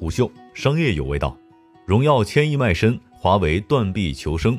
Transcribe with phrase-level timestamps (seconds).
[0.00, 1.36] 虎嗅商业有味道，
[1.84, 4.58] 荣耀千亿卖身，华为断臂求生。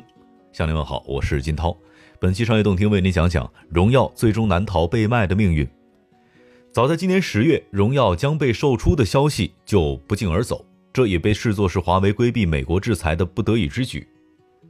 [0.52, 1.76] 向您问好，我是金涛。
[2.20, 5.68] 本期商业动听为您讲讲荣耀最终难逃被卖的命运。
[6.70, 14.06] 早在今年十月，荣耀将被售出的消息就不胫而走，这也被视作是华为规避美国制裁的不得已之举。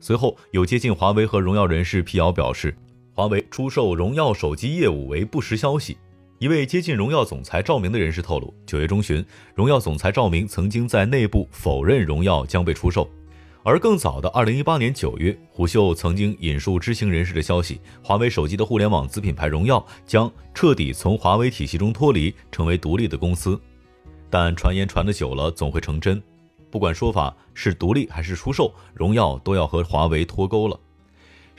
[0.00, 2.74] 随后，有接近华为和荣耀人士辟谣表示，
[3.12, 5.98] 华为出售荣耀手机业务为不实消息。
[6.42, 13.08] 一位接近荣耀总裁赵明的人士透露，九月中旬，荣耀总裁赵明曾经在内部否认荣耀将被出售。
[13.62, 23.56] 而更早的二零一八年九月，虎嗅曾经引述知情人士的消息，华为手机的互联网子品牌荣耀将彻底从华为体系中脱离，成为独立的公司。
[24.28, 26.20] 但传言传得久了，总会成真。
[26.72, 30.76] 不管说法是独立还是出售，荣耀都要和华为脱钩了。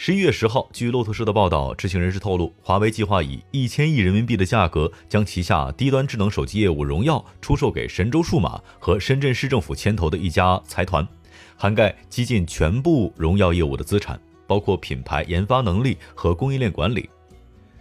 [0.06, 11.08] 十一月十号，据路透社的报道，知情人士透露，华为计划以一千亿人民币的价格将旗下低端智能手机业务荣耀出售给神州数码和深圳市政府牵头的一家财团，
[11.56, 17.10] 涵盖几近全部荣耀业务的资产，包括品牌研发能力和供应链管理。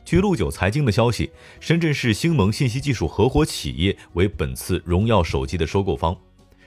[0.05, 6.17] 据陆九财经的消息，深圳市星盟信息技术合伙企业为本次荣耀手机的收购方，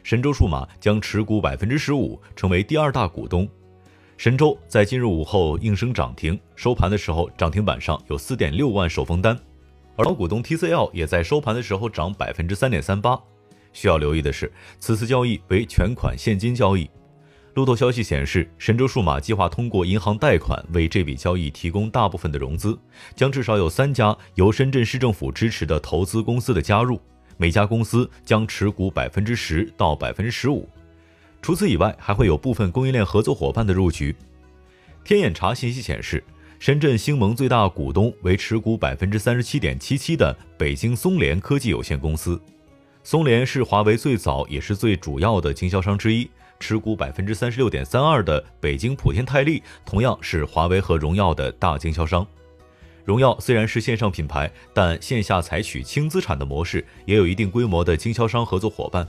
[0.04, 3.48] 神州数码将持股百分之十五，成为第二大股东。
[4.18, 9.38] 神州在今日午后应声涨停，收盘的时候涨停板上有四点六万手封单，
[9.98, 13.20] 而老股东 TCL 也在收盘的时候涨百分之三点三八。
[13.74, 14.50] 需要留意的是，
[14.80, 16.90] 此次交易为全款现金交易。
[17.56, 22.78] 路透消息显示，神州数码计划通过银行贷款为这笔交易提供大部分的融资，
[23.18, 27.00] 将至少有三家由深圳市政府支持的投资公司的加入，
[27.36, 30.68] 每家公司将持股百分之十到百分之十五。
[31.46, 34.16] 除此以外，还会有部分供应链合作伙伴的入局。
[35.04, 36.24] 天眼查信息显示，
[36.58, 42.42] 深圳星盟最大股东为持股百分之三十七点七七的北京松联科技有限公司。
[43.04, 46.28] 松联是华为最早也是最主要的经销商之一，
[46.60, 52.26] 持股百分之三十六点三二的北京普天泰利同样是华为和荣耀的大经销商。
[53.04, 59.08] 荣耀虽然是线上品牌，但线下采取轻资产的模式，也有一定规模的经销商合作伙伴。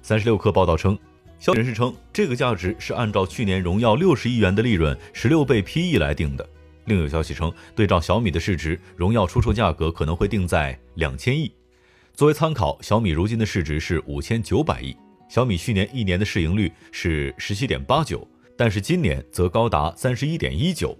[0.00, 0.98] 三十六氪报道称。
[1.40, 6.46] 消息人士称，这个价值是按照去年荣耀六十亿元的利润十六倍 PE 来定的。
[6.84, 11.50] 另有消息称，对照小米的市值，荣耀出售价格可能会定在两千亿。
[12.12, 14.94] 作为参考，小米如今的市值是五千九百亿，
[15.30, 20.94] 小米去年一年的市盈率是十七点八九，但是今年则高达三十一点一九。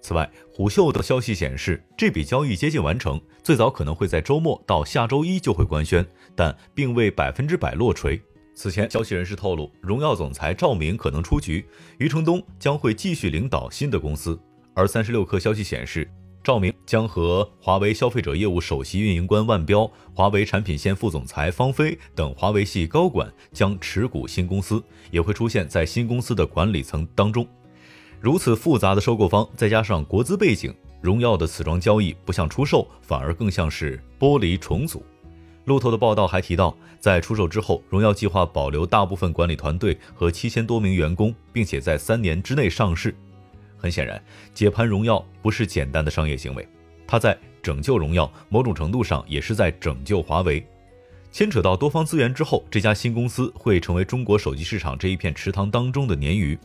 [0.00, 8.18] 此外，虎嗅的消息显示，这笔交易接近完成，最早可能会在周末到下周一就会官宣，但并未百分之百落锤。
[8.54, 11.66] 此前，消息人士透露，荣耀总裁赵明可能出局，
[11.98, 14.38] 余承东将会继续领导新的公司。
[14.74, 16.08] 而三十六氪消息显示，
[16.42, 27.46] 赵明将和华为消费者业务首席运营官万彪、华为产品线副总裁方飞等华为系高管将持股新公司，也会出现在新公司的管理层当中。
[28.20, 35.04] 如此复杂的收购方，再加上国资背景，荣耀的此桩交易不像出售，反而更像是剥离重组。
[35.64, 43.14] 路透的报道还提到，在出售之后，荣耀计划保留大部分管理团队和七千多名员工，并且在三年之内上市。
[43.78, 44.22] 很显然，
[44.52, 46.66] 解盘荣耀不是简单的商业行为，
[47.06, 50.64] 它在拯救荣耀，某种程度上也是在拯救华为。
[51.32, 56.58] 牵扯到多方资源之后，这家新公司会成为中国手机市场这一片池塘当中的鲶鱼。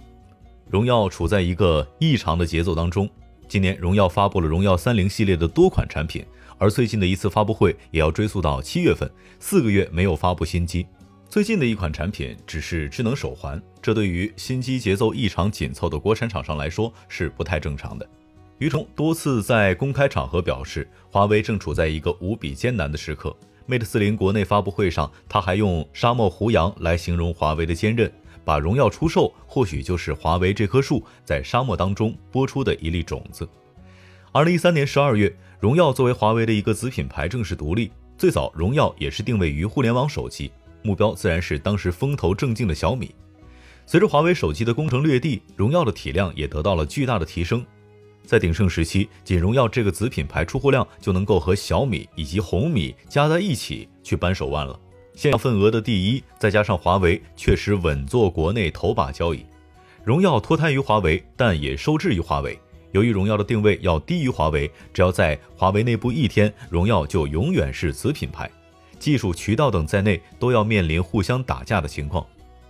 [0.69, 3.09] 荣耀处在一个异常的节奏当中。
[3.47, 6.23] 今年，荣耀发布了荣耀三零系列的多款产品。
[6.59, 9.09] 而最近的一次发布会也要追溯到七月份，
[9.39, 10.85] 四个月没有发布新机。
[11.27, 18.07] 最近的一款产品只是智能手环，这对于新机节奏异常紧凑的国产厂商来说是不太正常的。
[18.57, 23.33] 余冲多次在公开场合表示，华为正处在一个无比艰难的时刻。
[23.67, 28.11] Mate 四零国内发布会上，他还用“沙漠胡杨”来形容华为的坚韧，
[28.43, 33.47] 把荣耀出售或许就是华为这棵树在沙漠当中播出的一粒种子。
[34.31, 35.35] 二零一三年十二月。
[35.59, 40.51] 荣耀作为华为的一个子品牌正式独立，最早荣耀也是定位于互联网手机，
[40.83, 43.13] 目标自然是当时风头正劲的小米。
[43.85, 47.65] 随着华为手机的攻城略地，荣耀的体量也得到了巨大的提升。
[48.23, 54.79] 在鼎盛时期，仅荣耀这个子品牌出货量就能够和小米以及红米加在一起去扳手腕了。
[55.15, 59.43] 现份额的第一，再加上华为确实稳坐国内头把交椅，
[60.05, 62.57] 荣耀脱胎于华为，但也受制于华为。
[62.91, 68.49] 由于荣耀的定位要低于华为，只要在华为内部一天，荣耀就永远是子品牌，
[68.97, 72.25] 技术、渠道等在内都要面临互相打架的情况。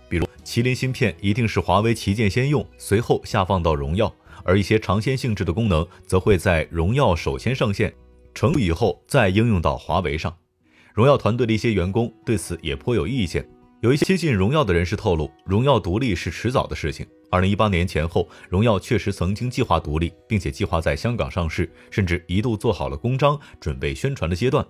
[0.08, 4.12] 比如麒麟芯片一定是华为旗舰先用，随后下放到荣耀，
[4.44, 7.94] 而一些尝鲜性质的功能则会在荣耀首先上线，
[8.34, 10.36] 成熟以后再应用到华为上。
[10.92, 13.48] 荣耀团队的一些员工对此也颇有意见，
[13.80, 17.06] 有一些接近荣耀的人士透露，荣耀独立是迟早的事情。
[17.30, 24.62] 二零一八年前后，荣耀确实曾经计划独立，并且计划在香港上市，甚至一度做好了公章，准备宣传的阶段。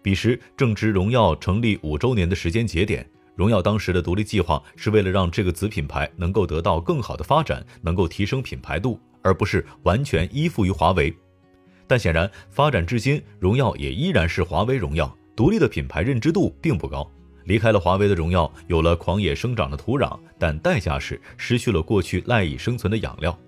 [0.00, 3.04] 彼时正值荣耀成立五周年的时间节点，
[3.34, 11.12] 荣耀当时的独立计划是为了让这个子品牌能够得到更好的发展，能够提升品牌度，而不是完全依附于华为。
[11.88, 17.10] 但显然，发展至今，荣耀也依然是华为荣耀，独立的品牌认知度并不高。
[17.44, 23.38] 离开了华为的荣耀，有了狂野生长的土壤，但代价是失去了过去赖以生存的养料。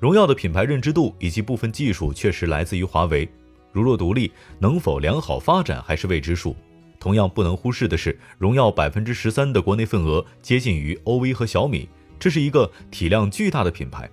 [0.00, 3.28] 荣耀的品牌认知度以及部分技术确实来自于华为。
[3.72, 6.54] 如若独立能否良好发展还是未知数。
[7.00, 14.08] 同样不能忽视的是，荣耀百分之十三的国内份额接近于 OV 和小米，这是一个体量巨大的品牌。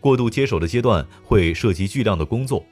[0.00, 2.64] 过度接手的阶段会涉及巨量的工作，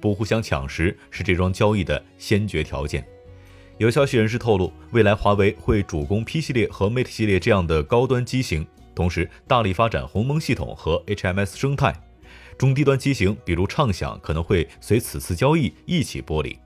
[0.00, 3.06] 不互相抢食是这桩交易的先决条件。
[3.78, 11.92] 有消息人士透露，未来华为会主攻 P 系列和 Mate 系列这样的高端机型，同时大力发展鸿蒙系统和 HMS 生态。
[12.56, 16.56] 中低端机型，比如畅享，可能会随此次交易一起剥离。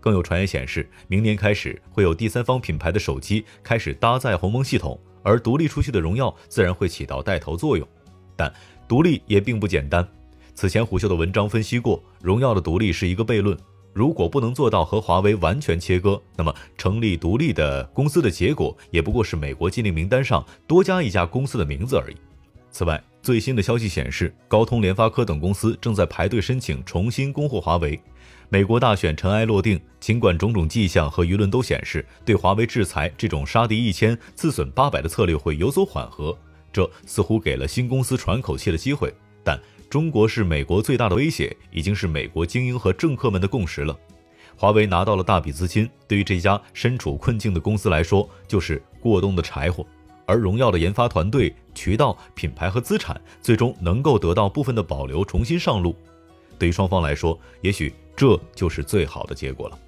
[0.00, 7.86] 更有传言显示，明年开始会有第三方品牌的手机开始搭载鸿蒙系统，而独立出去的荣耀自然会起到带头作用。
[8.34, 8.50] 但
[8.88, 10.08] 独立也并不简单。
[10.54, 13.54] 此前虎嗅的文章分析过，荣耀的独立是一个悖论。
[13.92, 22.16] 如果不能做到和华为完全切割，那么成立独立的公司的结果也不过是美国禁令名单上多加一家公司的名字而已。
[22.70, 27.98] 此外，最新的消息显示，高通、联发科等公司正在排队申请重新供货华为。
[28.50, 36.36] 美国大选尘埃落定，尽管种种迹象和舆论都显示对华为制裁这种杀敌一千自损八百的策略会有所缓和，
[36.72, 39.12] 这似乎给了新公司喘口气的机会，
[39.44, 39.58] 但。
[39.90, 43.98] 中国是美国最大的威胁，已经是美国精英和政客们的共识了。
[44.54, 49.86] 华为拿到了大笔资金，对于这家身处困境的公司来说，就是过冬的柴火。
[50.26, 55.96] 而荣耀的研发团队、渠道、品牌和资产，最终能够得到部分的保留，重新上路。
[56.58, 59.78] 对于双方来说，也许这就是最好的结果了。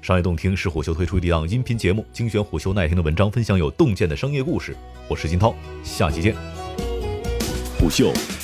[0.00, 4.74] 商业洞听是虎嗅推出的一档音频节目，精选虎嗅耐听的文章，分享有洞见的商业故事。
[5.06, 5.54] 我是金涛，
[5.84, 6.34] 下期见。
[7.78, 8.10] 虎嗅。